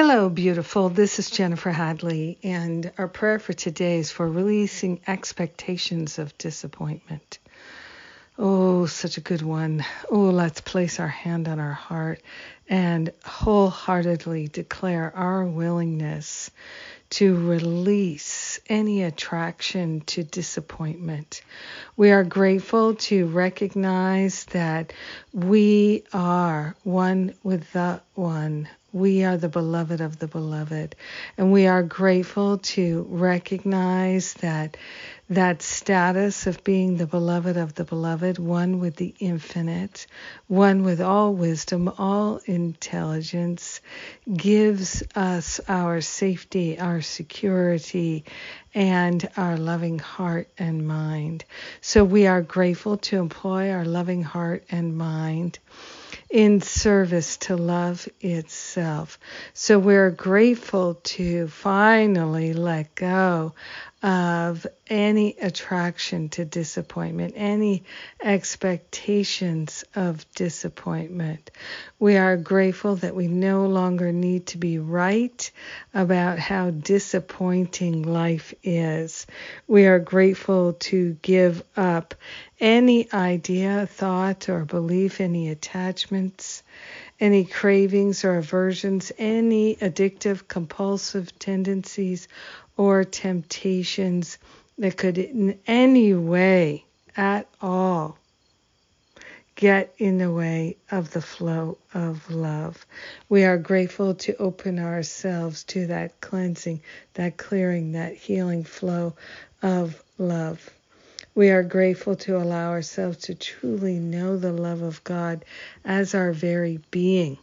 [0.00, 0.90] Hello, beautiful.
[0.90, 7.40] This is Jennifer Hadley, and our prayer for today is for releasing expectations of disappointment.
[8.38, 9.84] Oh, such a good one.
[10.08, 12.22] Oh, let's place our hand on our heart
[12.68, 16.52] and wholeheartedly declare our willingness
[17.10, 21.42] to release any attraction to disappointment.
[21.96, 24.92] We are grateful to recognize that
[25.32, 28.68] we are one with the one.
[28.98, 30.96] We are the beloved of the beloved.
[31.36, 34.76] And we are grateful to recognize that
[35.30, 40.06] that status of being the beloved of the beloved, one with the infinite,
[40.46, 43.80] one with all wisdom, all intelligence,
[44.34, 48.24] gives us our safety, our security,
[48.74, 51.44] and our loving heart and mind.
[51.82, 55.60] So we are grateful to employ our loving heart and mind
[56.30, 59.18] in service to love itself.
[59.54, 63.54] So we're grateful to finally let go
[64.02, 67.82] of any attraction to disappointment, any
[68.22, 71.50] expectations of disappointment.
[71.98, 75.50] We are grateful that we no longer need to be right
[75.92, 79.26] about how disappointing life is.
[79.66, 82.14] We are grateful to give up
[82.60, 86.62] any idea, thought, or belief, any attachments
[87.20, 92.28] any cravings or aversions, any addictive, compulsive tendencies
[92.78, 94.38] or temptations
[94.78, 98.16] that could in any way at all
[99.56, 102.86] get in the way of the flow of love.
[103.28, 106.80] We are grateful to open ourselves to that cleansing,
[107.14, 109.16] that clearing, that healing flow
[109.60, 110.70] of love.
[111.34, 115.44] We are grateful to allow ourselves to truly know the love of God
[115.84, 117.38] as our very being.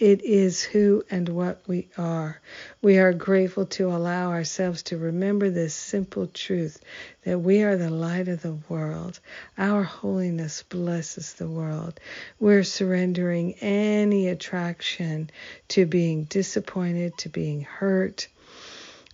[0.00, 2.40] It is who and what we are.
[2.80, 6.80] We are grateful to allow ourselves to remember this simple truth
[7.24, 9.20] that we are the light of the world.
[9.58, 12.00] Our holiness blesses the world.
[12.38, 15.28] We're surrendering any attraction
[15.68, 18.26] to being disappointed, to being hurt,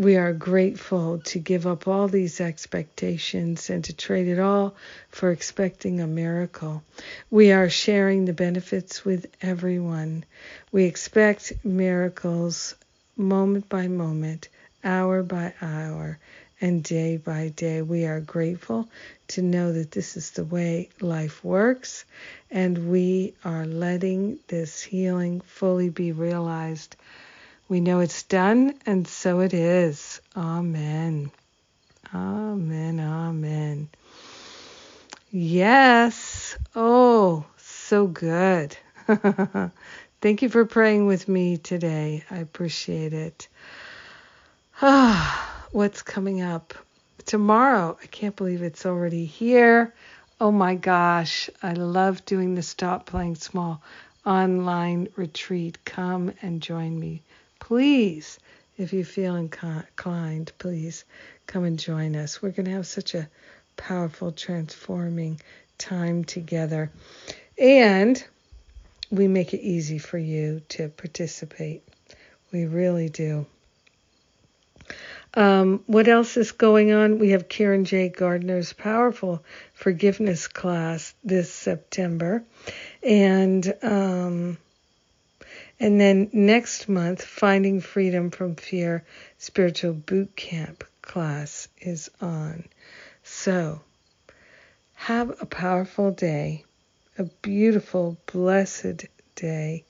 [0.00, 4.74] we are grateful to give up all these expectations and to trade it all
[5.10, 6.82] for expecting a miracle.
[7.30, 10.24] We are sharing the benefits with everyone.
[10.72, 12.74] We expect miracles
[13.14, 14.48] moment by moment,
[14.82, 16.18] hour by hour,
[16.62, 17.82] and day by day.
[17.82, 18.88] We are grateful
[19.28, 22.06] to know that this is the way life works,
[22.50, 26.96] and we are letting this healing fully be realized
[27.70, 30.20] we know it's done, and so it is.
[30.36, 31.30] Amen.
[32.12, 32.98] Amen.
[32.98, 33.88] Amen.
[35.30, 36.58] Yes.
[36.74, 38.76] Oh, so good.
[40.20, 42.24] Thank you for praying with me today.
[42.28, 43.46] I appreciate it.
[44.82, 46.74] Ah, what's coming up?
[47.24, 49.94] Tomorrow, I can't believe it's already here.
[50.40, 53.80] Oh my gosh, I love doing the Stop Playing Small
[54.26, 55.78] online retreat.
[55.84, 57.22] Come and join me
[57.60, 58.38] please,
[58.76, 61.04] if you feel inclined, please
[61.46, 62.42] come and join us.
[62.42, 63.28] We're going to have such a
[63.76, 65.40] powerful, transforming
[65.78, 66.90] time together.
[67.58, 68.22] And
[69.10, 71.82] we make it easy for you to participate.
[72.52, 73.46] We really do.
[75.34, 77.18] Um, what else is going on?
[77.18, 78.08] We have Karen J.
[78.08, 79.44] Gardner's powerful
[79.74, 82.42] forgiveness class this September.
[83.02, 84.58] And um,
[85.80, 89.02] and then next month, Finding Freedom from Fear
[89.38, 92.68] Spiritual Boot Camp class is on.
[93.24, 93.80] So,
[94.94, 96.64] have a powerful day,
[97.16, 99.84] a beautiful, blessed day,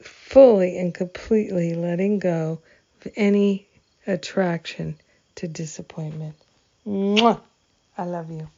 [0.00, 2.60] fully and completely letting go
[3.00, 3.66] of any
[4.06, 4.96] attraction
[5.34, 6.36] to disappointment.
[6.86, 7.40] Mwah!
[7.98, 8.48] I love you.